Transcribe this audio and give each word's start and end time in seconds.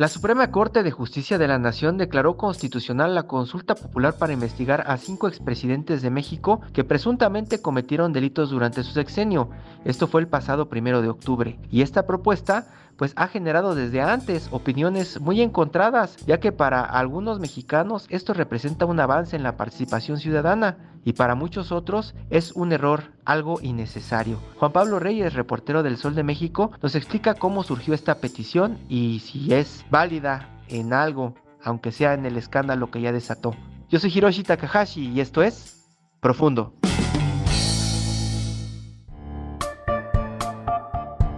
La 0.00 0.08
Suprema 0.08 0.50
Corte 0.50 0.82
de 0.82 0.90
Justicia 0.90 1.36
de 1.36 1.46
la 1.46 1.58
Nación 1.58 1.98
declaró 1.98 2.38
constitucional 2.38 3.14
la 3.14 3.24
consulta 3.24 3.74
popular 3.74 4.14
para 4.16 4.32
investigar 4.32 4.82
a 4.86 4.96
cinco 4.96 5.28
expresidentes 5.28 6.00
de 6.00 6.08
México 6.08 6.62
que 6.72 6.84
presuntamente 6.84 7.60
cometieron 7.60 8.14
delitos 8.14 8.48
durante 8.48 8.82
su 8.82 8.92
sexenio. 8.92 9.50
Esto 9.84 10.06
fue 10.06 10.22
el 10.22 10.26
pasado 10.26 10.70
primero 10.70 11.02
de 11.02 11.10
octubre. 11.10 11.58
Y 11.70 11.82
esta 11.82 12.06
propuesta 12.06 12.68
pues 13.00 13.14
ha 13.16 13.28
generado 13.28 13.74
desde 13.74 14.02
antes 14.02 14.48
opiniones 14.50 15.22
muy 15.22 15.40
encontradas, 15.40 16.18
ya 16.26 16.38
que 16.38 16.52
para 16.52 16.82
algunos 16.82 17.40
mexicanos 17.40 18.04
esto 18.10 18.34
representa 18.34 18.84
un 18.84 19.00
avance 19.00 19.36
en 19.36 19.42
la 19.42 19.56
participación 19.56 20.18
ciudadana 20.18 20.76
y 21.02 21.14
para 21.14 21.34
muchos 21.34 21.72
otros 21.72 22.14
es 22.28 22.52
un 22.52 22.72
error, 22.72 23.04
algo 23.24 23.58
innecesario. 23.62 24.38
Juan 24.58 24.72
Pablo 24.72 24.98
Reyes, 24.98 25.32
reportero 25.32 25.82
del 25.82 25.96
Sol 25.96 26.14
de 26.14 26.24
México, 26.24 26.72
nos 26.82 26.94
explica 26.94 27.32
cómo 27.32 27.62
surgió 27.62 27.94
esta 27.94 28.16
petición 28.16 28.76
y 28.90 29.20
si 29.20 29.54
es 29.54 29.82
válida 29.88 30.50
en 30.68 30.92
algo, 30.92 31.36
aunque 31.64 31.92
sea 31.92 32.12
en 32.12 32.26
el 32.26 32.36
escándalo 32.36 32.90
que 32.90 33.00
ya 33.00 33.12
desató. 33.12 33.54
Yo 33.88 33.98
soy 33.98 34.12
Hiroshi 34.14 34.42
Takahashi 34.42 35.08
y 35.08 35.20
esto 35.20 35.42
es 35.42 35.88
Profundo. 36.20 36.74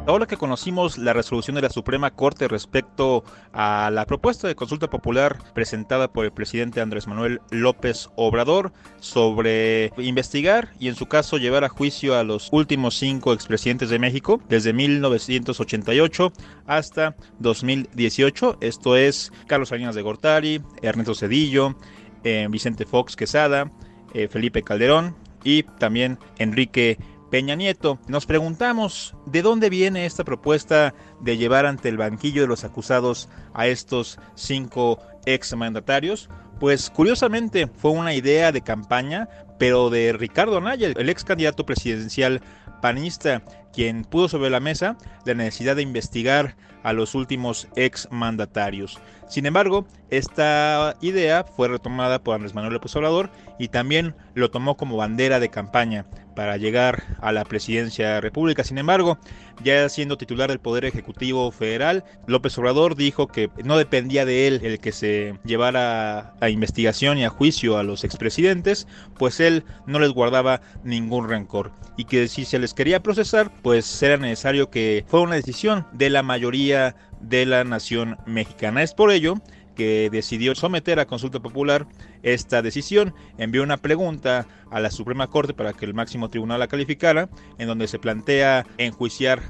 Ahora 0.04 0.26
que 0.26 0.36
conocimos 0.36 0.98
la 0.98 1.12
resolución 1.12 1.54
de 1.54 1.62
la 1.62 1.70
Suprema 1.70 2.10
Corte 2.10 2.48
respecto 2.48 3.22
a 3.52 3.88
la 3.92 4.04
propuesta 4.04 4.48
de 4.48 4.56
consulta 4.56 4.90
popular 4.90 5.38
presentada 5.54 6.12
por 6.12 6.24
el 6.24 6.32
presidente 6.32 6.80
Andrés 6.80 7.06
Manuel 7.06 7.40
López 7.50 8.10
Obrador 8.16 8.72
sobre 8.98 9.92
investigar 9.98 10.70
y 10.80 10.88
en 10.88 10.96
su 10.96 11.06
caso 11.06 11.38
llevar 11.38 11.62
a 11.62 11.68
juicio 11.68 12.16
a 12.18 12.24
los 12.24 12.48
últimos 12.50 12.96
cinco 12.96 13.32
expresidentes 13.32 13.90
de 13.90 14.00
México 14.00 14.40
desde 14.48 14.72
1988 14.72 16.32
hasta 16.66 17.14
2018, 17.38 18.58
esto 18.60 18.96
es 18.96 19.32
Carlos 19.46 19.68
Salinas 19.68 19.94
de 19.94 20.02
Gortari, 20.02 20.62
Ernesto 20.82 21.14
Cedillo, 21.14 21.76
eh, 22.24 22.48
Vicente 22.50 22.86
Fox 22.86 23.14
Quesada, 23.14 23.70
eh, 24.14 24.26
Felipe 24.26 24.64
Calderón 24.64 25.14
y 25.44 25.62
también 25.62 26.18
Enrique 26.38 26.98
Peña 27.32 27.54
Nieto. 27.54 27.98
Nos 28.08 28.26
preguntamos 28.26 29.16
de 29.24 29.40
dónde 29.40 29.70
viene 29.70 30.04
esta 30.04 30.22
propuesta 30.22 30.92
de 31.18 31.38
llevar 31.38 31.64
ante 31.64 31.88
el 31.88 31.96
banquillo 31.96 32.42
de 32.42 32.46
los 32.46 32.62
acusados 32.62 33.30
a 33.54 33.66
estos 33.68 34.18
cinco 34.34 34.98
exmandatarios. 35.24 36.28
Pues 36.60 36.90
curiosamente 36.90 37.68
fue 37.68 37.92
una 37.92 38.12
idea 38.12 38.52
de 38.52 38.60
campaña, 38.60 39.30
pero 39.58 39.88
de 39.88 40.12
Ricardo 40.12 40.58
Anaya, 40.58 40.88
el 40.94 41.08
ex 41.08 41.24
candidato 41.24 41.64
presidencial 41.64 42.42
panista, 42.82 43.42
quien 43.72 44.04
puso 44.04 44.28
sobre 44.28 44.50
la 44.50 44.60
mesa 44.60 44.96
la 45.24 45.34
necesidad 45.34 45.76
de 45.76 45.82
investigar 45.82 46.56
a 46.82 46.92
los 46.92 47.14
últimos 47.14 47.68
ex 47.76 48.08
mandatarios. 48.10 48.98
Sin 49.28 49.46
embargo, 49.46 49.86
esta 50.10 50.96
idea 51.00 51.44
fue 51.44 51.68
retomada 51.68 52.22
por 52.22 52.34
Andrés 52.34 52.54
Manuel 52.54 52.74
López 52.74 52.94
Obrador 52.96 53.30
y 53.58 53.68
también 53.68 54.14
lo 54.34 54.50
tomó 54.50 54.76
como 54.76 54.96
bandera 54.96 55.40
de 55.40 55.48
campaña 55.48 56.04
para 56.36 56.56
llegar 56.56 57.04
a 57.20 57.32
la 57.32 57.44
presidencia 57.44 58.08
de 58.08 58.14
la 58.14 58.20
República. 58.20 58.64
Sin 58.64 58.78
embargo, 58.78 59.18
ya 59.62 59.88
siendo 59.88 60.18
titular 60.18 60.50
del 60.50 60.58
Poder 60.58 60.84
Ejecutivo 60.84 61.50
Federal, 61.50 62.04
López 62.26 62.58
Obrador 62.58 62.94
dijo 62.94 63.26
que 63.26 63.48
no 63.64 63.78
dependía 63.78 64.26
de 64.26 64.48
él 64.48 64.60
el 64.62 64.80
que 64.80 64.92
se 64.92 65.38
llevara 65.44 66.34
a 66.40 66.50
investigación 66.50 67.16
y 67.16 67.24
a 67.24 67.30
juicio 67.30 67.78
a 67.78 67.82
los 67.82 68.04
expresidentes, 68.04 68.86
pues 69.18 69.40
él 69.40 69.64
no 69.86 69.98
les 69.98 70.10
guardaba 70.10 70.60
ningún 70.84 71.28
rencor 71.28 71.72
y 71.96 72.04
que 72.04 72.28
si 72.28 72.44
se 72.44 72.58
les 72.58 72.74
quería 72.74 73.02
procesar, 73.02 73.50
pues 73.62 74.02
era 74.02 74.16
necesario 74.16 74.70
que 74.70 75.04
fuera 75.06 75.26
una 75.26 75.36
decisión 75.36 75.86
de 75.92 76.10
la 76.10 76.22
mayoría 76.22 76.96
de 77.20 77.46
la 77.46 77.64
nación 77.64 78.18
mexicana. 78.26 78.82
Es 78.82 78.94
por 78.94 79.10
ello 79.10 79.36
que 79.74 80.10
decidió 80.10 80.54
someter 80.54 81.00
a 81.00 81.06
consulta 81.06 81.40
popular 81.40 81.86
esta 82.22 82.62
decisión. 82.62 83.14
Envió 83.38 83.62
una 83.62 83.78
pregunta 83.78 84.46
a 84.70 84.80
la 84.80 84.90
Suprema 84.90 85.28
Corte 85.28 85.54
para 85.54 85.72
que 85.72 85.84
el 85.84 85.94
máximo 85.94 86.28
tribunal 86.28 86.60
la 86.60 86.68
calificara, 86.68 87.28
en 87.58 87.68
donde 87.68 87.88
se 87.88 87.98
plantea 87.98 88.66
enjuiciar 88.78 89.42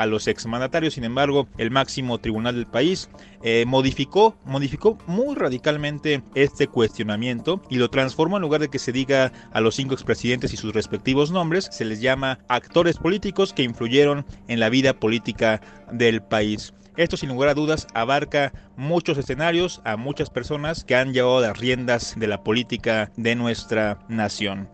a 0.00 0.06
los 0.06 0.26
exmandatarios. 0.28 0.94
Sin 0.94 1.04
embargo, 1.04 1.46
el 1.58 1.70
máximo 1.70 2.18
tribunal 2.18 2.54
del 2.54 2.66
país 2.66 3.10
eh, 3.42 3.64
modificó, 3.66 4.38
modificó 4.46 4.96
muy 5.06 5.34
radicalmente 5.34 6.22
este 6.34 6.68
cuestionamiento 6.68 7.60
y 7.68 7.76
lo 7.76 7.90
transformó 7.90 8.38
en 8.38 8.42
lugar 8.42 8.62
de 8.62 8.70
que 8.70 8.78
se 8.78 8.92
diga 8.92 9.30
a 9.52 9.60
los 9.60 9.74
cinco 9.74 9.92
expresidentes 9.92 10.54
y 10.54 10.56
sus 10.56 10.72
respectivos 10.72 11.30
nombres, 11.30 11.68
se 11.70 11.84
les 11.84 12.00
llama 12.00 12.38
actores 12.48 12.96
políticos 12.96 13.52
que 13.52 13.62
influyeron 13.62 14.24
en 14.48 14.58
la 14.58 14.70
vida 14.70 14.94
política 14.94 15.60
del 15.92 16.22
país. 16.22 16.72
Esto 16.96 17.18
sin 17.18 17.28
lugar 17.28 17.50
a 17.50 17.54
dudas 17.54 17.86
abarca 17.92 18.54
muchos 18.78 19.18
escenarios 19.18 19.82
a 19.84 19.98
muchas 19.98 20.30
personas 20.30 20.82
que 20.82 20.96
han 20.96 21.12
llevado 21.12 21.42
las 21.42 21.58
riendas 21.58 22.14
de 22.18 22.26
la 22.26 22.42
política 22.42 23.12
de 23.16 23.36
nuestra 23.36 23.98
nación. 24.08 24.70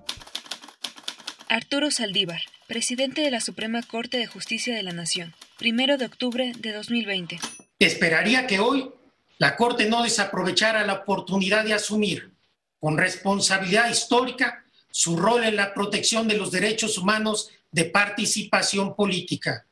Arturo 1.49 1.91
Saldívar, 1.91 2.43
presidente 2.67 3.23
de 3.23 3.31
la 3.31 3.41
Suprema 3.41 3.83
Corte 3.83 4.19
de 4.19 4.27
Justicia 4.27 4.75
de 4.75 4.83
la 4.83 4.93
Nación, 4.93 5.35
primero 5.59 5.99
de 5.99 6.07
octubre 6.07 6.53
de 6.59 6.73
2020. 6.73 7.39
Esperaría 7.79 8.47
que 8.47 8.61
hoy 8.61 8.91
la 9.39 9.57
Corte 9.57 9.87
no 9.87 10.03
desaprovechara 10.03 10.87
la 10.87 10.95
oportunidad 10.95 11.65
de 11.65 11.75
asumir 11.75 12.33
con 12.81 12.99
responsabilidad 12.99 13.91
histórica 13.91 14.65
su 14.91 15.17
rol 15.17 15.45
en 15.45 15.57
la 15.57 15.75
protección 15.75 16.29
de 16.29 16.37
los 16.37 16.51
derechos 16.51 16.99
humanos 16.99 17.51
de 17.71 17.85
participación 17.85 18.95
política 18.95 19.67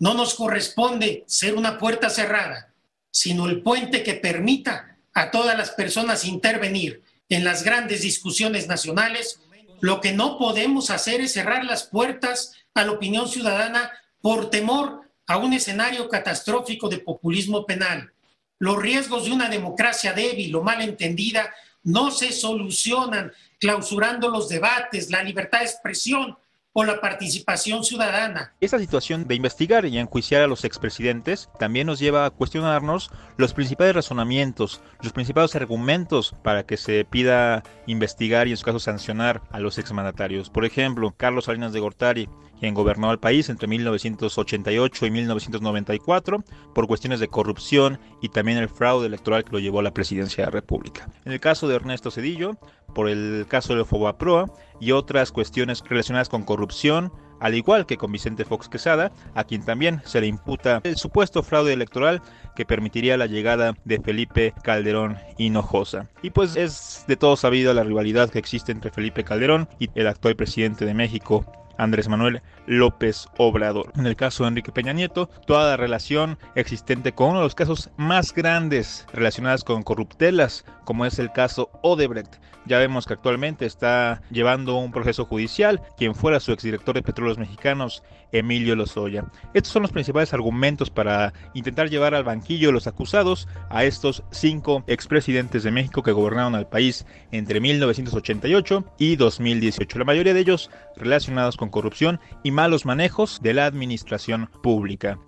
no 0.00 0.14
nos 0.14 0.34
corresponde 0.34 1.24
ser 1.28 1.54
una 1.54 1.78
puerta 1.78 2.10
cerrada, 2.10 2.72
sino 3.12 3.46
el 3.46 3.62
puente 3.62 4.02
que 4.02 4.14
permita 4.14 4.96
a 5.12 5.30
todas 5.30 5.56
las 5.56 5.70
personas 5.70 6.24
intervenir 6.24 7.02
en 7.28 7.44
las 7.44 7.62
grandes 7.62 8.02
discusiones 8.02 8.66
nacionales. 8.66 9.40
Lo 9.80 10.00
que 10.00 10.12
no 10.12 10.38
podemos 10.38 10.90
hacer 10.90 11.20
es 11.20 11.32
cerrar 11.32 11.64
las 11.64 11.84
puertas 11.84 12.54
a 12.74 12.84
la 12.84 12.92
opinión 12.92 13.28
ciudadana 13.28 13.90
por 14.20 14.50
temor 14.50 15.02
a 15.26 15.38
un 15.38 15.52
escenario 15.52 16.08
catastrófico 16.08 16.88
de 16.88 16.98
populismo 16.98 17.64
penal. 17.64 18.12
Los 18.58 18.76
riesgos 18.76 19.24
de 19.24 19.32
una 19.32 19.48
democracia 19.48 20.12
débil 20.12 20.54
o 20.54 20.62
mal 20.62 20.82
entendida 20.82 21.54
no 21.82 22.10
se 22.10 22.32
solucionan 22.32 23.32
clausurando 23.58 24.28
los 24.28 24.48
debates, 24.48 25.10
la 25.10 25.22
libertad 25.22 25.60
de 25.60 25.66
expresión 25.66 26.36
o 26.72 26.84
la 26.84 27.00
participación 27.00 27.84
ciudadana. 27.84 28.54
Esta 28.60 28.78
situación 28.78 29.26
de 29.26 29.34
investigar 29.34 29.84
y 29.86 29.98
enjuiciar 29.98 30.42
a 30.42 30.46
los 30.46 30.64
expresidentes 30.64 31.48
también 31.58 31.86
nos 31.86 31.98
lleva 31.98 32.26
a 32.26 32.30
cuestionarnos 32.30 33.10
los 33.36 33.54
principales 33.54 33.94
razonamientos, 33.94 34.80
los 35.02 35.12
principales 35.12 35.56
argumentos 35.56 36.34
para 36.44 36.64
que 36.64 36.76
se 36.76 37.04
pida 37.04 37.64
investigar 37.86 38.46
y 38.46 38.52
en 38.52 38.56
su 38.56 38.64
caso 38.64 38.78
sancionar 38.78 39.42
a 39.50 39.58
los 39.58 39.78
exmandatarios. 39.78 40.50
Por 40.50 40.64
ejemplo, 40.64 41.12
Carlos 41.16 41.46
Salinas 41.46 41.72
de 41.72 41.80
Gortari, 41.80 42.28
quien 42.60 42.74
gobernó 42.74 43.10
el 43.10 43.18
país 43.18 43.48
entre 43.48 43.66
1988 43.66 45.06
y 45.06 45.10
1994 45.10 46.44
por 46.74 46.86
cuestiones 46.86 47.18
de 47.18 47.28
corrupción 47.28 47.98
y 48.20 48.28
también 48.28 48.58
el 48.58 48.68
fraude 48.68 49.06
electoral 49.06 49.44
que 49.44 49.52
lo 49.52 49.58
llevó 49.58 49.80
a 49.80 49.82
la 49.82 49.94
presidencia 49.94 50.44
de 50.44 50.50
la 50.50 50.52
República. 50.52 51.08
En 51.24 51.32
el 51.32 51.40
caso 51.40 51.66
de 51.66 51.76
Ernesto 51.76 52.10
Cedillo, 52.10 52.56
por 52.94 53.08
el 53.08 53.46
caso 53.48 53.74
de 53.74 53.84
Fobaproa 53.84 54.52
y 54.78 54.92
otras 54.92 55.32
cuestiones 55.32 55.82
relacionadas 55.88 56.28
con 56.28 56.44
corrupción, 56.44 57.12
al 57.40 57.54
igual 57.54 57.86
que 57.86 57.96
con 57.96 58.12
Vicente 58.12 58.44
Fox 58.44 58.68
Quesada, 58.68 59.10
a 59.34 59.44
quien 59.44 59.64
también 59.64 60.02
se 60.04 60.20
le 60.20 60.26
imputa 60.26 60.80
el 60.84 60.96
supuesto 60.96 61.42
fraude 61.42 61.72
electoral 61.72 62.20
que 62.54 62.66
permitiría 62.66 63.16
la 63.16 63.26
llegada 63.26 63.74
de 63.84 64.00
Felipe 64.00 64.52
Calderón 64.62 65.16
Hinojosa. 65.38 66.08
Y 66.22 66.30
pues 66.30 66.56
es 66.56 67.04
de 67.08 67.16
todo 67.16 67.36
sabido 67.36 67.72
la 67.72 67.84
rivalidad 67.84 68.28
que 68.28 68.38
existe 68.38 68.72
entre 68.72 68.90
Felipe 68.90 69.24
Calderón 69.24 69.68
y 69.78 69.88
el 69.94 70.06
actual 70.06 70.36
presidente 70.36 70.84
de 70.84 70.92
México, 70.92 71.46
Andrés 71.80 72.08
Manuel 72.08 72.42
López 72.66 73.26
Obrador. 73.38 73.92
En 73.96 74.06
el 74.06 74.14
caso 74.14 74.44
de 74.44 74.48
Enrique 74.48 74.70
Peña 74.70 74.92
Nieto, 74.92 75.28
toda 75.46 75.70
la 75.70 75.76
relación 75.76 76.38
existente 76.54 77.12
con 77.12 77.30
uno 77.30 77.38
de 77.38 77.44
los 77.44 77.54
casos 77.54 77.90
más 77.96 78.34
grandes 78.34 79.06
relacionados 79.12 79.64
con 79.64 79.82
corruptelas, 79.82 80.64
como 80.84 81.06
es 81.06 81.18
el 81.18 81.32
caso 81.32 81.70
Odebrecht. 81.82 82.36
Ya 82.66 82.78
vemos 82.78 83.06
que 83.06 83.14
actualmente 83.14 83.64
está 83.64 84.20
llevando 84.30 84.76
un 84.76 84.92
proceso 84.92 85.24
judicial 85.24 85.80
quien 85.96 86.14
fuera 86.14 86.40
su 86.40 86.52
exdirector 86.52 86.94
de 86.94 87.02
Petróleos 87.02 87.38
Mexicanos, 87.38 88.02
Emilio 88.32 88.76
Lozoya. 88.76 89.24
Estos 89.54 89.72
son 89.72 89.82
los 89.82 89.92
principales 89.92 90.34
argumentos 90.34 90.90
para 90.90 91.32
intentar 91.54 91.88
llevar 91.88 92.14
al 92.14 92.24
banquillo 92.24 92.70
los 92.70 92.86
acusados 92.86 93.48
a 93.70 93.84
estos 93.84 94.22
cinco 94.30 94.84
expresidentes 94.86 95.62
de 95.62 95.70
México 95.70 96.02
que 96.02 96.12
gobernaron 96.12 96.54
al 96.54 96.68
país 96.68 97.06
entre 97.32 97.60
1988 97.60 98.84
y 98.98 99.16
2018. 99.16 99.98
La 99.98 100.04
mayoría 100.04 100.34
de 100.34 100.40
ellos 100.40 100.70
relacionados 100.96 101.56
con 101.56 101.69
corrupción 101.70 102.20
y 102.42 102.50
malos 102.50 102.84
manejos 102.84 103.40
de 103.42 103.54
la 103.54 103.66
administración 103.66 104.48
pública. 104.62 105.18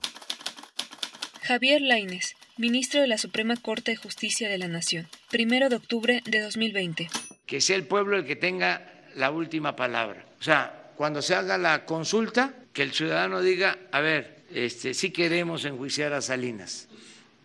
Javier 1.43 1.81
Laines, 1.81 2.37
ministro 2.57 3.01
de 3.01 3.09
la 3.09 3.19
Suprema 3.19 3.57
Corte 3.57 3.93
de 3.93 3.97
Justicia 3.97 4.49
de 4.49 4.59
la 4.59 4.69
Nación, 4.69 5.09
primero 5.31 5.69
de 5.69 5.77
octubre 5.77 6.23
de 6.25 6.41
2020. 6.41 7.11
Que 7.47 7.61
sea 7.61 7.77
el 7.77 7.87
pueblo 7.87 8.17
el 8.17 8.25
que 8.25 8.37
tenga 8.37 8.93
la 9.17 9.31
última 9.31 9.75
palabra. 9.75 10.25
O 10.41 10.43
sea, 10.43 10.91
cuando 10.97 11.21
se 11.21 11.35
haga 11.35 11.59
la 11.59 11.85
consulta, 11.85 12.55
que 12.73 12.83
el 12.83 12.93
ciudadano 12.93 13.41
diga, 13.41 13.77
a 13.91 14.01
ver, 14.01 14.45
este, 14.55 14.95
sí 14.95 15.11
queremos 15.11 15.65
enjuiciar 15.65 16.13
a 16.13 16.21
Salinas. 16.21 16.89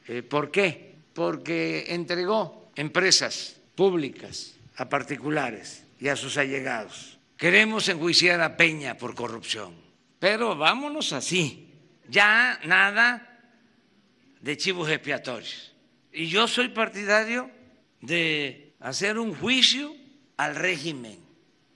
Eh, 0.07 0.23
¿Por 0.23 0.51
qué? 0.51 0.95
Porque 1.13 1.85
entregó 1.89 2.71
empresas 2.75 3.57
públicas 3.75 4.55
a 4.75 4.89
particulares 4.89 5.83
y 5.99 6.09
a 6.09 6.15
sus 6.15 6.37
allegados. 6.37 7.16
Queremos 7.37 7.87
enjuiciar 7.87 8.41
a 8.41 8.57
Peña 8.57 8.97
por 8.97 9.13
corrupción, 9.13 9.75
pero 10.19 10.55
vámonos 10.55 11.13
así. 11.13 11.71
Ya 12.09 12.59
nada 12.65 13.39
de 14.41 14.57
chivos 14.57 14.89
expiatorios. 14.89 15.73
Y 16.11 16.27
yo 16.29 16.47
soy 16.47 16.69
partidario 16.69 17.51
de 18.01 18.73
hacer 18.79 19.19
un 19.19 19.35
juicio 19.35 19.93
al 20.35 20.55
régimen 20.55 21.19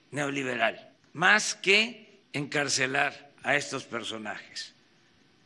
neoliberal, 0.09 0.93
más 1.13 1.53
que 1.53 2.21
encarcelar 2.33 3.31
a 3.43 3.55
estos 3.55 3.83
personajes. 3.83 4.73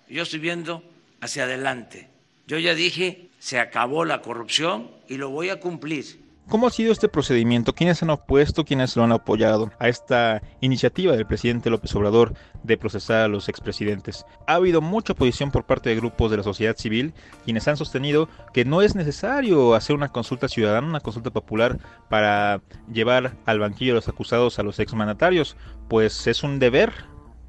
Yo 0.08 0.24
estoy 0.24 0.40
viendo 0.40 0.82
hacia 1.20 1.44
adelante. 1.44 2.08
Yo 2.48 2.58
ya 2.58 2.74
dije, 2.74 3.30
se 3.40 3.60
acabó 3.60 4.06
la 4.06 4.22
corrupción 4.22 4.92
y 5.10 5.18
lo 5.18 5.30
voy 5.30 5.50
a 5.50 5.60
cumplir. 5.60 6.25
¿Cómo 6.48 6.68
ha 6.68 6.70
sido 6.70 6.92
este 6.92 7.10
procedimiento? 7.10 7.74
¿Quiénes 7.74 8.04
han 8.04 8.12
opuesto, 8.12 8.66
quiénes 8.66 8.96
lo 8.96 9.04
han 9.04 9.12
apoyado 9.12 9.72
a 9.80 9.88
esta 9.88 10.44
iniciativa 10.62 11.16
del 11.16 11.26
presidente 11.26 11.72
López 11.72 11.96
Obrador 11.96 12.36
de 12.62 12.78
procesar 12.78 13.24
a 13.24 13.28
los 13.28 13.50
expresidentes? 13.50 14.26
Ha 14.46 14.54
habido 14.54 14.80
mucha 14.80 15.14
oposición 15.14 15.50
por 15.50 15.66
parte 15.66 15.90
de 15.90 15.96
grupos 15.96 16.30
de 16.30 16.38
la 16.38 16.44
sociedad 16.44 16.78
civil, 16.78 17.16
quienes 17.46 17.68
han 17.68 17.78
sostenido 17.78 18.30
que 18.54 18.64
no 18.64 18.84
es 18.84 18.94
necesario 18.94 19.74
hacer 19.74 19.96
una 19.96 20.10
consulta 20.10 20.48
ciudadana, 20.48 20.88
una 20.88 21.00
consulta 21.00 21.32
popular 21.32 21.80
para 22.10 22.62
llevar 22.94 23.36
al 23.48 23.58
banquillo 23.58 23.94
de 23.94 23.96
los 23.96 24.08
acusados 24.08 24.60
a 24.60 24.64
los 24.64 24.80
exmandatarios, 24.80 25.58
pues 25.90 26.28
es 26.28 26.44
un 26.44 26.60
deber 26.60 26.94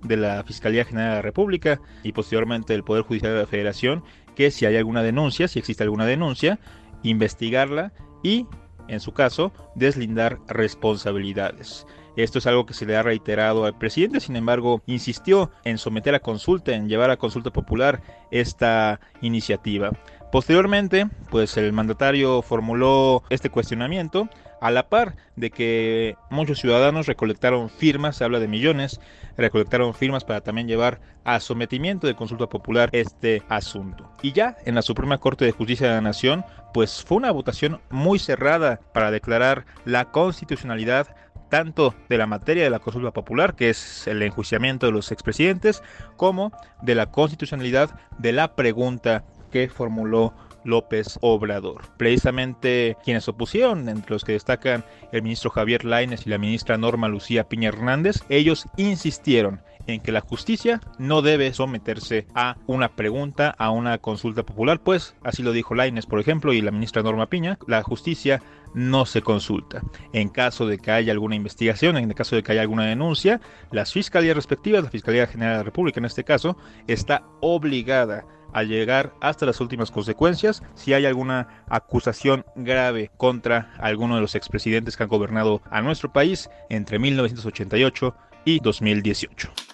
de 0.04 0.16
la 0.16 0.42
Fiscalía 0.44 0.86
General 0.86 1.10
de 1.10 1.16
la 1.16 1.22
República 1.22 1.80
y 2.02 2.12
posteriormente 2.12 2.72
del 2.72 2.82
Poder 2.82 3.02
Judicial 3.02 3.34
de 3.34 3.40
la 3.40 3.46
Federación 3.46 4.04
que 4.34 4.50
si 4.50 4.64
hay 4.64 4.76
alguna 4.76 5.02
denuncia, 5.02 5.48
si 5.48 5.58
existe 5.58 5.82
alguna 5.82 6.06
denuncia, 6.06 6.58
investigarla 7.02 7.92
y 8.22 8.46
en 8.88 9.00
su 9.00 9.12
caso, 9.12 9.52
deslindar 9.74 10.38
responsabilidades. 10.48 11.86
Esto 12.16 12.38
es 12.38 12.46
algo 12.46 12.64
que 12.64 12.72
se 12.72 12.86
le 12.86 12.96
ha 12.96 13.02
reiterado 13.02 13.66
al 13.66 13.76
presidente, 13.76 14.20
sin 14.20 14.36
embargo, 14.36 14.80
insistió 14.86 15.50
en 15.64 15.76
someter 15.76 16.14
a 16.14 16.20
consulta, 16.20 16.72
en 16.72 16.88
llevar 16.88 17.10
a 17.10 17.18
consulta 17.18 17.50
popular 17.50 18.00
esta 18.30 19.00
iniciativa. 19.20 19.90
Posteriormente, 20.36 21.08
pues 21.30 21.56
el 21.56 21.72
mandatario 21.72 22.42
formuló 22.42 23.22
este 23.30 23.48
cuestionamiento 23.48 24.28
a 24.60 24.70
la 24.70 24.90
par 24.90 25.16
de 25.34 25.50
que 25.50 26.14
muchos 26.28 26.60
ciudadanos 26.60 27.06
recolectaron 27.06 27.70
firmas, 27.70 28.18
se 28.18 28.24
habla 28.24 28.38
de 28.38 28.46
millones, 28.46 29.00
recolectaron 29.38 29.94
firmas 29.94 30.24
para 30.24 30.42
también 30.42 30.68
llevar 30.68 31.00
a 31.24 31.40
sometimiento 31.40 32.06
de 32.06 32.16
consulta 32.16 32.50
popular 32.50 32.90
este 32.92 33.44
asunto. 33.48 34.12
Y 34.20 34.32
ya 34.32 34.58
en 34.66 34.74
la 34.74 34.82
Suprema 34.82 35.16
Corte 35.16 35.46
de 35.46 35.52
Justicia 35.52 35.88
de 35.88 35.94
la 35.94 36.02
Nación, 36.02 36.44
pues 36.74 37.02
fue 37.02 37.16
una 37.16 37.30
votación 37.30 37.80
muy 37.88 38.18
cerrada 38.18 38.78
para 38.92 39.10
declarar 39.10 39.64
la 39.86 40.10
constitucionalidad 40.10 41.16
tanto 41.48 41.94
de 42.10 42.18
la 42.18 42.26
materia 42.26 42.64
de 42.64 42.70
la 42.70 42.80
consulta 42.80 43.12
popular, 43.12 43.54
que 43.54 43.70
es 43.70 44.06
el 44.06 44.20
enjuiciamiento 44.20 44.84
de 44.84 44.92
los 44.92 45.12
expresidentes, 45.12 45.82
como 46.16 46.52
de 46.82 46.94
la 46.94 47.06
constitucionalidad 47.06 47.98
de 48.18 48.32
la 48.32 48.54
pregunta 48.54 49.24
que 49.50 49.68
formuló 49.68 50.34
López 50.64 51.18
Obrador. 51.22 51.82
Precisamente 51.96 52.96
quienes 53.04 53.28
opusieron, 53.28 53.88
entre 53.88 54.12
los 54.12 54.24
que 54.24 54.32
destacan 54.32 54.84
el 55.12 55.22
ministro 55.22 55.50
Javier 55.50 55.84
Laines 55.84 56.26
y 56.26 56.30
la 56.30 56.38
ministra 56.38 56.76
Norma 56.76 57.08
Lucía 57.08 57.48
Piña 57.48 57.68
Hernández, 57.68 58.22
ellos 58.28 58.66
insistieron 58.76 59.62
en 59.86 60.00
que 60.00 60.12
la 60.12 60.20
justicia 60.20 60.80
no 60.98 61.22
debe 61.22 61.52
someterse 61.52 62.26
a 62.34 62.56
una 62.66 62.88
pregunta, 62.94 63.54
a 63.58 63.70
una 63.70 63.98
consulta 63.98 64.44
popular, 64.44 64.80
pues 64.80 65.14
así 65.22 65.42
lo 65.42 65.52
dijo 65.52 65.74
Laines, 65.74 66.06
por 66.06 66.20
ejemplo, 66.20 66.52
y 66.52 66.60
la 66.60 66.70
ministra 66.70 67.02
Norma 67.02 67.26
Piña, 67.26 67.58
la 67.66 67.82
justicia 67.82 68.42
no 68.74 69.06
se 69.06 69.22
consulta. 69.22 69.82
En 70.12 70.28
caso 70.28 70.66
de 70.66 70.78
que 70.78 70.90
haya 70.90 71.12
alguna 71.12 71.34
investigación, 71.34 71.96
en 71.96 72.12
caso 72.12 72.36
de 72.36 72.42
que 72.42 72.52
haya 72.52 72.60
alguna 72.60 72.84
denuncia, 72.84 73.40
las 73.70 73.92
fiscalías 73.92 74.36
respectivas, 74.36 74.84
la 74.84 74.90
Fiscalía 74.90 75.26
General 75.26 75.54
de 75.54 75.58
la 75.58 75.64
República 75.64 76.00
en 76.00 76.04
este 76.04 76.24
caso, 76.24 76.56
está 76.86 77.24
obligada 77.40 78.26
a 78.52 78.62
llegar 78.62 79.12
hasta 79.20 79.46
las 79.46 79.60
últimas 79.60 79.90
consecuencias 79.90 80.62
si 80.74 80.94
hay 80.94 81.04
alguna 81.04 81.64
acusación 81.68 82.44
grave 82.54 83.10
contra 83.16 83.74
alguno 83.78 84.14
de 84.14 84.22
los 84.22 84.34
expresidentes 84.34 84.96
que 84.96 85.02
han 85.02 85.08
gobernado 85.08 85.62
a 85.70 85.82
nuestro 85.82 86.12
país 86.12 86.48
entre 86.70 86.98
1988 86.98 88.14
y 88.44 88.60
2018. 88.60 89.65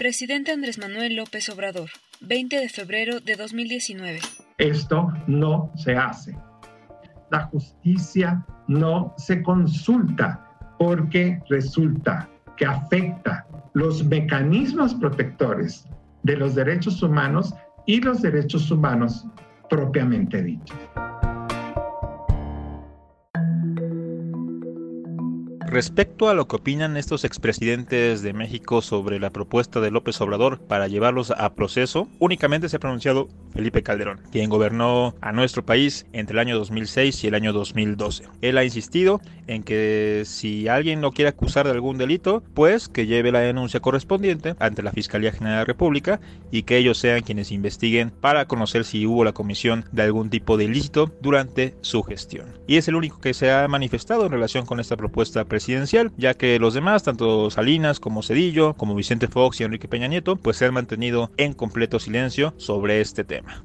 Presidente 0.00 0.50
Andrés 0.50 0.78
Manuel 0.78 1.14
López 1.14 1.50
Obrador, 1.50 1.90
20 2.22 2.58
de 2.58 2.70
febrero 2.70 3.20
de 3.20 3.36
2019. 3.36 4.20
Esto 4.56 5.12
no 5.26 5.70
se 5.76 5.94
hace. 5.94 6.34
La 7.30 7.42
justicia 7.48 8.42
no 8.66 9.12
se 9.18 9.42
consulta 9.42 10.56
porque 10.78 11.38
resulta 11.50 12.30
que 12.56 12.64
afecta 12.64 13.46
los 13.74 14.02
mecanismos 14.02 14.94
protectores 14.94 15.84
de 16.22 16.34
los 16.34 16.54
derechos 16.54 17.02
humanos 17.02 17.52
y 17.84 18.00
los 18.00 18.22
derechos 18.22 18.70
humanos 18.70 19.26
propiamente 19.68 20.42
dichos. 20.42 20.78
Respecto 25.66 26.28
a 26.28 26.34
lo 26.34 26.48
que 26.48 26.56
opinan 26.56 26.96
estos 26.96 27.24
expresidentes 27.24 28.22
de 28.22 28.32
México 28.32 28.80
sobre 28.80 29.20
la 29.20 29.30
propuesta 29.30 29.80
de 29.80 29.90
López 29.90 30.20
Obrador 30.20 30.58
para 30.58 30.88
llevarlos 30.88 31.30
a 31.30 31.54
proceso, 31.54 32.08
únicamente 32.18 32.68
se 32.68 32.76
ha 32.76 32.80
pronunciado 32.80 33.28
Felipe 33.52 33.82
Calderón, 33.82 34.20
quien 34.32 34.48
gobernó 34.48 35.14
a 35.20 35.32
nuestro 35.32 35.64
país 35.64 36.06
entre 36.12 36.34
el 36.34 36.40
año 36.40 36.58
2006 36.58 37.22
y 37.22 37.26
el 37.26 37.34
año 37.34 37.52
2012. 37.52 38.24
Él 38.40 38.58
ha 38.58 38.64
insistido 38.64 39.20
en 39.50 39.62
que 39.62 40.22
si 40.26 40.68
alguien 40.68 41.00
lo 41.00 41.12
quiere 41.12 41.30
acusar 41.30 41.66
de 41.66 41.72
algún 41.72 41.98
delito, 41.98 42.42
pues 42.54 42.88
que 42.88 43.06
lleve 43.06 43.32
la 43.32 43.40
denuncia 43.40 43.80
correspondiente 43.80 44.54
ante 44.58 44.82
la 44.82 44.92
Fiscalía 44.92 45.32
General 45.32 45.54
de 45.54 45.58
la 45.60 45.64
República 45.64 46.20
y 46.50 46.62
que 46.62 46.76
ellos 46.76 46.98
sean 46.98 47.22
quienes 47.22 47.50
investiguen 47.50 48.10
para 48.10 48.46
conocer 48.46 48.84
si 48.84 49.06
hubo 49.06 49.24
la 49.24 49.32
comisión 49.32 49.84
de 49.92 50.02
algún 50.02 50.30
tipo 50.30 50.56
de 50.56 50.64
ilícito 50.64 51.10
durante 51.20 51.74
su 51.80 52.02
gestión. 52.02 52.58
Y 52.66 52.76
es 52.76 52.86
el 52.86 52.94
único 52.94 53.20
que 53.20 53.34
se 53.34 53.50
ha 53.50 53.66
manifestado 53.66 54.24
en 54.24 54.32
relación 54.32 54.66
con 54.66 54.78
esta 54.78 54.96
propuesta 54.96 55.44
presidencial 55.44 56.12
ya 56.16 56.34
que 56.34 56.58
los 56.58 56.74
demás, 56.74 57.02
tanto 57.02 57.50
Salinas 57.50 58.00
como 58.00 58.22
Cedillo, 58.22 58.74
como 58.74 58.94
Vicente 58.94 59.28
Fox 59.28 59.60
y 59.60 59.64
Enrique 59.64 59.88
Peña 59.88 60.06
Nieto, 60.06 60.36
pues 60.36 60.56
se 60.56 60.66
han 60.66 60.74
mantenido 60.74 61.30
en 61.36 61.54
completo 61.54 61.98
silencio 61.98 62.54
sobre 62.56 63.00
este 63.00 63.24
tema. 63.24 63.64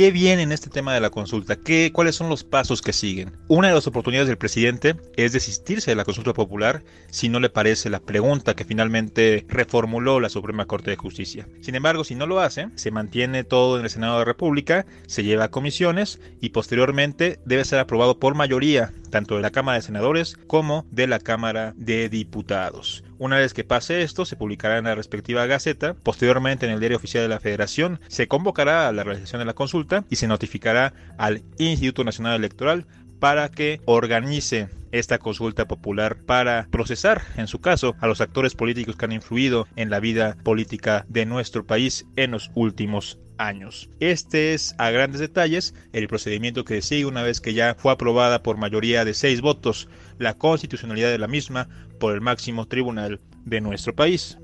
¿Qué 0.00 0.12
viene 0.12 0.40
en 0.40 0.50
este 0.50 0.70
tema 0.70 0.94
de 0.94 1.00
la 1.00 1.10
consulta? 1.10 1.56
¿Qué, 1.56 1.92
¿Cuáles 1.92 2.16
son 2.16 2.30
los 2.30 2.42
pasos 2.42 2.80
que 2.80 2.94
siguen? 2.94 3.36
Una 3.48 3.68
de 3.68 3.74
las 3.74 3.86
oportunidades 3.86 4.28
del 4.28 4.38
presidente 4.38 4.96
es 5.14 5.34
desistirse 5.34 5.90
de 5.90 5.94
la 5.94 6.06
consulta 6.06 6.32
popular 6.32 6.82
si 7.10 7.28
no 7.28 7.38
le 7.38 7.50
parece 7.50 7.90
la 7.90 8.00
pregunta 8.00 8.56
que 8.56 8.64
finalmente 8.64 9.44
reformuló 9.46 10.18
la 10.18 10.30
Suprema 10.30 10.64
Corte 10.64 10.90
de 10.90 10.96
Justicia. 10.96 11.46
Sin 11.60 11.74
embargo, 11.74 12.04
si 12.04 12.14
no 12.14 12.26
lo 12.26 12.40
hace, 12.40 12.70
se 12.76 12.90
mantiene 12.90 13.44
todo 13.44 13.78
en 13.78 13.84
el 13.84 13.90
Senado 13.90 14.14
de 14.14 14.20
la 14.20 14.24
República, 14.24 14.86
se 15.06 15.22
lleva 15.22 15.44
a 15.44 15.50
comisiones 15.50 16.18
y 16.40 16.48
posteriormente 16.48 17.38
debe 17.44 17.66
ser 17.66 17.78
aprobado 17.78 18.18
por 18.18 18.34
mayoría 18.34 18.94
tanto 19.10 19.36
de 19.36 19.42
la 19.42 19.50
Cámara 19.50 19.76
de 19.76 19.82
Senadores 19.82 20.36
como 20.46 20.86
de 20.90 21.06
la 21.06 21.18
Cámara 21.18 21.74
de 21.76 22.08
Diputados. 22.08 23.04
Una 23.18 23.36
vez 23.36 23.52
que 23.52 23.64
pase 23.64 24.02
esto, 24.02 24.24
se 24.24 24.36
publicará 24.36 24.78
en 24.78 24.84
la 24.84 24.94
respectiva 24.94 25.46
Gaceta, 25.46 25.94
posteriormente 25.94 26.66
en 26.66 26.72
el 26.72 26.80
Diario 26.80 26.96
Oficial 26.96 27.24
de 27.24 27.28
la 27.28 27.40
Federación, 27.40 28.00
se 28.08 28.28
convocará 28.28 28.88
a 28.88 28.92
la 28.92 29.04
realización 29.04 29.40
de 29.40 29.44
la 29.44 29.54
consulta 29.54 30.04
y 30.08 30.16
se 30.16 30.26
notificará 30.26 30.94
al 31.18 31.42
Instituto 31.58 32.04
Nacional 32.04 32.36
Electoral 32.36 32.86
para 33.18 33.50
que 33.50 33.80
organice 33.84 34.68
esta 34.92 35.18
consulta 35.18 35.68
popular 35.68 36.16
para 36.16 36.66
procesar, 36.70 37.22
en 37.36 37.46
su 37.46 37.60
caso, 37.60 37.94
a 38.00 38.06
los 38.06 38.20
actores 38.20 38.54
políticos 38.54 38.96
que 38.96 39.04
han 39.04 39.12
influido 39.12 39.68
en 39.76 39.90
la 39.90 40.00
vida 40.00 40.36
política 40.42 41.04
de 41.08 41.26
nuestro 41.26 41.64
país 41.64 42.06
en 42.16 42.32
los 42.32 42.50
últimos 42.54 43.18
años. 43.40 43.88
Este 44.00 44.54
es 44.54 44.74
a 44.78 44.90
grandes 44.90 45.20
detalles 45.20 45.74
el 45.92 46.08
procedimiento 46.08 46.64
que 46.64 46.82
sigue 46.82 47.06
una 47.06 47.22
vez 47.22 47.40
que 47.40 47.54
ya 47.54 47.74
fue 47.74 47.92
aprobada 47.92 48.42
por 48.42 48.56
mayoría 48.56 49.04
de 49.04 49.14
seis 49.14 49.40
votos 49.40 49.88
la 50.18 50.34
constitucionalidad 50.34 51.10
de 51.10 51.18
la 51.18 51.28
misma 51.28 51.68
por 51.98 52.14
el 52.14 52.20
máximo 52.20 52.66
tribunal 52.66 53.20
de 53.44 53.60
nuestro 53.60 53.94
país. 53.94 54.38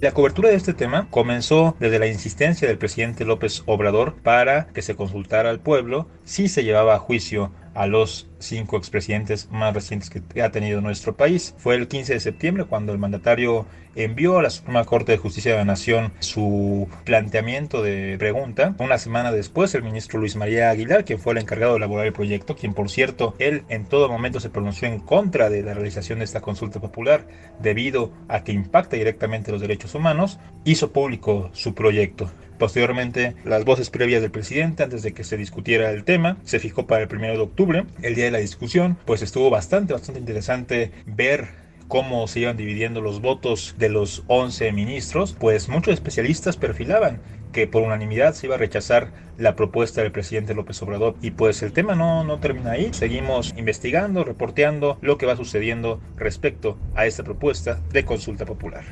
La 0.00 0.12
cobertura 0.12 0.48
de 0.48 0.56
este 0.56 0.74
tema 0.74 1.06
comenzó 1.10 1.76
desde 1.78 2.00
la 2.00 2.08
insistencia 2.08 2.66
del 2.66 2.76
presidente 2.76 3.24
López 3.24 3.62
Obrador 3.66 4.16
para 4.22 4.66
que 4.68 4.82
se 4.82 4.96
consultara 4.96 5.50
al 5.50 5.60
pueblo 5.60 6.08
si 6.24 6.48
se 6.48 6.64
llevaba 6.64 6.96
a 6.96 6.98
juicio 6.98 7.52
a 7.74 7.86
los 7.86 8.28
cinco 8.38 8.76
expresidentes 8.76 9.48
más 9.50 9.74
recientes 9.74 10.10
que 10.10 10.42
ha 10.42 10.50
tenido 10.50 10.80
nuestro 10.80 11.16
país. 11.16 11.54
Fue 11.58 11.74
el 11.74 11.88
15 11.88 12.14
de 12.14 12.20
septiembre 12.20 12.64
cuando 12.64 12.92
el 12.92 12.98
mandatario 12.98 13.66
envió 13.94 14.38
a 14.38 14.42
la 14.42 14.50
Suprema 14.50 14.84
Corte 14.84 15.12
de 15.12 15.18
Justicia 15.18 15.52
de 15.52 15.58
la 15.58 15.64
Nación 15.64 16.12
su 16.20 16.88
planteamiento 17.04 17.82
de 17.82 18.16
pregunta. 18.18 18.74
Una 18.78 18.98
semana 18.98 19.32
después, 19.32 19.74
el 19.74 19.82
ministro 19.82 20.18
Luis 20.18 20.36
María 20.36 20.70
Aguilar, 20.70 21.04
quien 21.04 21.18
fue 21.18 21.32
el 21.32 21.38
encargado 21.38 21.72
de 21.72 21.78
elaborar 21.78 22.06
el 22.06 22.12
proyecto, 22.12 22.56
quien 22.56 22.74
por 22.74 22.90
cierto, 22.90 23.34
él 23.38 23.64
en 23.68 23.84
todo 23.84 24.08
momento 24.08 24.40
se 24.40 24.50
pronunció 24.50 24.88
en 24.88 25.00
contra 25.00 25.50
de 25.50 25.62
la 25.62 25.74
realización 25.74 26.18
de 26.18 26.24
esta 26.24 26.40
consulta 26.40 26.80
popular 26.80 27.26
debido 27.60 28.12
a 28.28 28.44
que 28.44 28.52
impacta 28.52 28.96
directamente 28.96 29.52
los 29.52 29.60
derechos 29.60 29.94
humanos, 29.94 30.38
hizo 30.64 30.92
público 30.92 31.50
su 31.52 31.74
proyecto. 31.74 32.30
Posteriormente, 32.62 33.34
las 33.44 33.64
voces 33.64 33.90
previas 33.90 34.22
del 34.22 34.30
presidente 34.30 34.84
antes 34.84 35.02
de 35.02 35.12
que 35.12 35.24
se 35.24 35.36
discutiera 35.36 35.90
el 35.90 36.04
tema 36.04 36.36
se 36.44 36.60
fijó 36.60 36.86
para 36.86 37.02
el 37.02 37.08
1 37.12 37.32
de 37.32 37.38
octubre, 37.38 37.86
el 38.02 38.14
día 38.14 38.26
de 38.26 38.30
la 38.30 38.38
discusión, 38.38 38.96
pues 39.04 39.20
estuvo 39.20 39.50
bastante, 39.50 39.94
bastante 39.94 40.20
interesante 40.20 40.92
ver 41.04 41.48
cómo 41.88 42.28
se 42.28 42.38
iban 42.38 42.56
dividiendo 42.56 43.00
los 43.00 43.20
votos 43.20 43.74
de 43.78 43.88
los 43.88 44.22
11 44.28 44.70
ministros, 44.70 45.34
pues 45.36 45.68
muchos 45.68 45.94
especialistas 45.94 46.56
perfilaban 46.56 47.20
que 47.52 47.66
por 47.66 47.82
unanimidad 47.82 48.32
se 48.32 48.46
iba 48.46 48.54
a 48.54 48.58
rechazar 48.58 49.10
la 49.38 49.56
propuesta 49.56 50.00
del 50.00 50.12
presidente 50.12 50.54
López 50.54 50.80
Obrador. 50.82 51.16
Y 51.20 51.32
pues 51.32 51.64
el 51.64 51.72
tema 51.72 51.96
no, 51.96 52.22
no 52.22 52.38
termina 52.38 52.70
ahí. 52.70 52.90
Seguimos 52.92 53.52
investigando, 53.56 54.22
reporteando 54.22 54.98
lo 55.00 55.18
que 55.18 55.26
va 55.26 55.34
sucediendo 55.34 56.00
respecto 56.16 56.78
a 56.94 57.06
esta 57.06 57.24
propuesta 57.24 57.80
de 57.90 58.04
consulta 58.04 58.46
popular. 58.46 58.84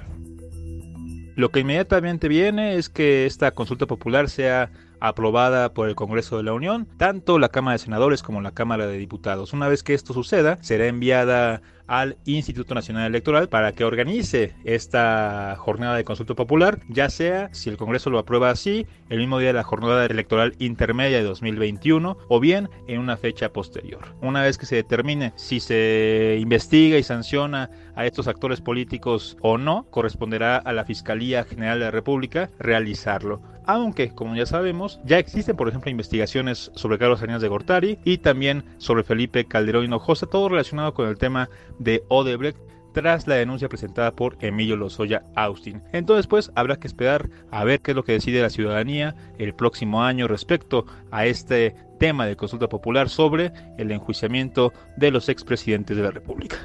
Lo 1.40 1.50
que 1.50 1.60
inmediatamente 1.60 2.28
viene 2.28 2.74
es 2.74 2.90
que 2.90 3.24
esta 3.24 3.52
consulta 3.52 3.86
popular 3.86 4.28
sea 4.28 4.70
aprobada 5.00 5.72
por 5.72 5.88
el 5.88 5.94
Congreso 5.94 6.36
de 6.36 6.42
la 6.42 6.52
Unión, 6.52 6.86
tanto 6.98 7.38
la 7.38 7.48
Cámara 7.48 7.72
de 7.72 7.78
Senadores 7.78 8.22
como 8.22 8.42
la 8.42 8.52
Cámara 8.52 8.86
de 8.86 8.98
Diputados. 8.98 9.54
Una 9.54 9.66
vez 9.66 9.82
que 9.82 9.94
esto 9.94 10.12
suceda, 10.12 10.58
será 10.60 10.86
enviada 10.86 11.62
al 11.90 12.16
Instituto 12.24 12.72
Nacional 12.76 13.06
Electoral 13.06 13.48
para 13.48 13.72
que 13.72 13.84
organice 13.84 14.54
esta 14.64 15.56
jornada 15.58 15.96
de 15.96 16.04
consulta 16.04 16.36
popular, 16.36 16.78
ya 16.88 17.10
sea, 17.10 17.52
si 17.52 17.68
el 17.68 17.76
Congreso 17.76 18.10
lo 18.10 18.20
aprueba 18.20 18.48
así, 18.48 18.86
el 19.08 19.18
mismo 19.18 19.40
día 19.40 19.48
de 19.48 19.54
la 19.54 19.64
jornada 19.64 20.06
electoral 20.06 20.54
intermedia 20.60 21.16
de 21.18 21.24
2021 21.24 22.16
o 22.28 22.40
bien 22.40 22.70
en 22.86 23.00
una 23.00 23.16
fecha 23.16 23.52
posterior. 23.52 24.14
Una 24.22 24.42
vez 24.42 24.56
que 24.56 24.66
se 24.66 24.76
determine 24.76 25.32
si 25.34 25.58
se 25.58 26.38
investiga 26.40 26.96
y 26.96 27.02
sanciona 27.02 27.70
a 27.96 28.06
estos 28.06 28.28
actores 28.28 28.60
políticos 28.60 29.36
o 29.40 29.58
no, 29.58 29.84
corresponderá 29.90 30.58
a 30.58 30.72
la 30.72 30.84
Fiscalía 30.84 31.42
General 31.42 31.80
de 31.80 31.86
la 31.86 31.90
República 31.90 32.50
realizarlo 32.60 33.42
aunque, 33.70 34.10
como 34.10 34.34
ya 34.34 34.46
sabemos, 34.46 35.00
ya 35.04 35.18
existen, 35.18 35.56
por 35.56 35.68
ejemplo, 35.68 35.90
investigaciones 35.90 36.72
sobre 36.74 36.98
Carlos 36.98 37.20
Salinas 37.20 37.40
de 37.40 37.48
Gortari 37.48 37.98
y 38.04 38.18
también 38.18 38.64
sobre 38.78 39.04
Felipe 39.04 39.44
Calderón 39.44 39.84
Hinojosa, 39.84 40.26
todo 40.26 40.48
relacionado 40.48 40.92
con 40.92 41.08
el 41.08 41.18
tema 41.18 41.48
de 41.80 42.04
Odebrecht 42.08 42.58
tras 42.92 43.26
la 43.26 43.36
denuncia 43.36 43.68
presentada 43.68 44.12
por 44.12 44.36
Emilio 44.40 44.76
Lozoya 44.76 45.24
Austin. 45.34 45.82
Entonces, 45.92 46.26
pues, 46.26 46.50
habrá 46.54 46.76
que 46.76 46.86
esperar 46.86 47.28
a 47.50 47.64
ver 47.64 47.80
qué 47.80 47.92
es 47.92 47.96
lo 47.96 48.04
que 48.04 48.12
decide 48.12 48.42
la 48.42 48.50
ciudadanía 48.50 49.14
el 49.38 49.54
próximo 49.54 50.02
año 50.02 50.28
respecto 50.28 50.86
a 51.10 51.26
este 51.26 51.74
tema 51.98 52.26
de 52.26 52.36
consulta 52.36 52.68
popular 52.68 53.08
sobre 53.08 53.52
el 53.78 53.90
enjuiciamiento 53.92 54.72
de 54.96 55.10
los 55.10 55.28
expresidentes 55.28 55.96
de 55.96 56.02
la 56.02 56.10
República. 56.10 56.56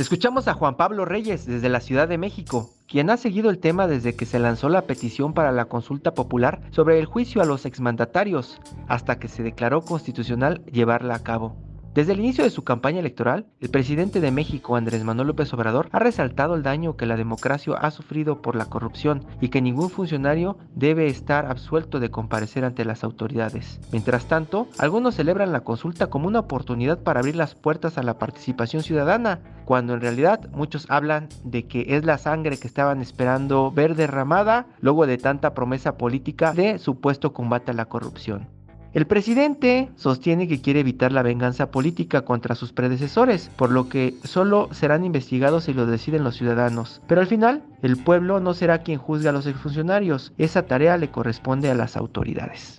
Escuchamos 0.00 0.48
a 0.48 0.54
Juan 0.54 0.78
Pablo 0.78 1.04
Reyes 1.04 1.44
desde 1.44 1.68
la 1.68 1.80
Ciudad 1.80 2.08
de 2.08 2.16
México, 2.16 2.70
quien 2.88 3.10
ha 3.10 3.18
seguido 3.18 3.50
el 3.50 3.58
tema 3.58 3.86
desde 3.86 4.16
que 4.16 4.24
se 4.24 4.38
lanzó 4.38 4.70
la 4.70 4.86
petición 4.86 5.34
para 5.34 5.52
la 5.52 5.66
consulta 5.66 6.14
popular 6.14 6.62
sobre 6.70 6.98
el 6.98 7.04
juicio 7.04 7.42
a 7.42 7.44
los 7.44 7.66
exmandatarios, 7.66 8.58
hasta 8.88 9.18
que 9.18 9.28
se 9.28 9.42
declaró 9.42 9.82
constitucional 9.82 10.64
llevarla 10.72 11.16
a 11.16 11.22
cabo. 11.22 11.54
Desde 11.92 12.12
el 12.12 12.20
inicio 12.20 12.44
de 12.44 12.50
su 12.50 12.62
campaña 12.62 13.00
electoral, 13.00 13.46
el 13.58 13.68
presidente 13.68 14.20
de 14.20 14.30
México, 14.30 14.76
Andrés 14.76 15.02
Manuel 15.02 15.26
López 15.26 15.52
Obrador, 15.52 15.88
ha 15.90 15.98
resaltado 15.98 16.54
el 16.54 16.62
daño 16.62 16.96
que 16.96 17.04
la 17.04 17.16
democracia 17.16 17.74
ha 17.74 17.90
sufrido 17.90 18.40
por 18.40 18.54
la 18.54 18.66
corrupción 18.66 19.24
y 19.40 19.48
que 19.48 19.60
ningún 19.60 19.90
funcionario 19.90 20.56
debe 20.76 21.08
estar 21.08 21.46
absuelto 21.46 21.98
de 21.98 22.12
comparecer 22.12 22.64
ante 22.64 22.84
las 22.84 23.02
autoridades. 23.02 23.80
Mientras 23.90 24.26
tanto, 24.26 24.68
algunos 24.78 25.16
celebran 25.16 25.50
la 25.50 25.62
consulta 25.62 26.06
como 26.06 26.28
una 26.28 26.38
oportunidad 26.38 27.00
para 27.00 27.18
abrir 27.18 27.34
las 27.34 27.56
puertas 27.56 27.98
a 27.98 28.04
la 28.04 28.18
participación 28.18 28.84
ciudadana, 28.84 29.40
cuando 29.64 29.94
en 29.94 30.00
realidad 30.00 30.48
muchos 30.52 30.86
hablan 30.90 31.28
de 31.42 31.66
que 31.66 31.96
es 31.96 32.04
la 32.04 32.18
sangre 32.18 32.58
que 32.58 32.68
estaban 32.68 33.00
esperando 33.00 33.72
ver 33.72 33.96
derramada 33.96 34.66
luego 34.80 35.08
de 35.08 35.18
tanta 35.18 35.54
promesa 35.54 35.96
política 35.96 36.52
de 36.52 36.78
supuesto 36.78 37.32
combate 37.32 37.72
a 37.72 37.74
la 37.74 37.86
corrupción. 37.86 38.59
El 38.92 39.06
presidente 39.06 39.88
sostiene 39.94 40.48
que 40.48 40.60
quiere 40.60 40.80
evitar 40.80 41.12
la 41.12 41.22
venganza 41.22 41.70
política 41.70 42.22
contra 42.22 42.56
sus 42.56 42.72
predecesores, 42.72 43.48
por 43.54 43.70
lo 43.70 43.88
que 43.88 44.14
solo 44.24 44.68
serán 44.72 45.04
investigados 45.04 45.64
si 45.64 45.74
lo 45.74 45.86
deciden 45.86 46.24
los 46.24 46.36
ciudadanos. 46.36 47.00
Pero 47.06 47.20
al 47.20 47.28
final, 47.28 47.62
el 47.82 47.96
pueblo 48.02 48.40
no 48.40 48.52
será 48.52 48.82
quien 48.82 48.98
juzgue 48.98 49.28
a 49.28 49.32
los 49.32 49.46
exfuncionarios, 49.46 50.32
esa 50.38 50.62
tarea 50.62 50.96
le 50.96 51.08
corresponde 51.08 51.70
a 51.70 51.74
las 51.76 51.96
autoridades. 51.96 52.78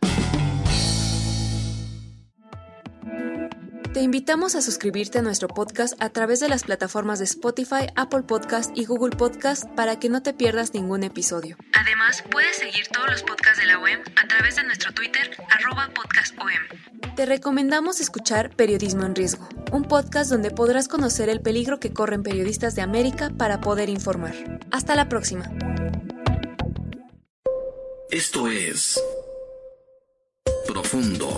Te 3.94 4.00
invitamos 4.00 4.56
a 4.56 4.62
suscribirte 4.62 5.20
a 5.20 5.22
nuestro 5.22 5.50
podcast 5.50 6.02
a 6.02 6.10
través 6.12 6.40
de 6.40 6.48
las 6.48 6.64
plataformas 6.64 7.20
de 7.20 7.26
Spotify, 7.26 7.88
Apple 7.98 8.24
Podcast 8.24 8.72
y 8.74 8.86
Google 8.86 9.18
Podcast 9.18 9.66
para 9.76 10.00
que 10.00 10.08
no 10.08 10.24
te 10.24 10.34
pierdas 10.34 10.74
ningún 10.74 11.04
episodio. 11.04 11.58
Además, 11.74 12.24
puedes 12.32 12.56
seguir 12.56 12.88
todos 12.88 13.10
los 13.10 13.24
podcasts 13.24 13.60
de 13.60 13.66
la 13.66 13.80
OEM 13.80 14.00
a 14.16 14.28
través 14.30 14.56
de 14.56 14.64
nuestro 14.64 14.94
Twitter, 14.94 15.36
arroba 15.50 15.90
podcastom. 15.94 16.48
Te 17.18 17.26
recomendamos 17.26 18.00
escuchar 18.00 18.56
Periodismo 18.56 19.04
en 19.04 19.14
Riesgo, 19.14 19.50
un 19.74 19.84
podcast 19.84 20.32
donde 20.32 20.52
podrás 20.52 20.88
conocer 20.88 21.28
el 21.28 21.42
peligro 21.42 21.82
que 21.82 21.92
corren 21.92 22.24
periodistas 22.24 22.76
de 22.76 22.84
América 22.84 23.30
para 23.38 23.60
poder 23.60 23.90
informar. 23.90 24.62
Hasta 24.72 24.96
la 24.96 25.10
próxima. 25.10 25.52
Esto 28.10 28.48
es 28.48 29.02
Profundo 30.66 31.38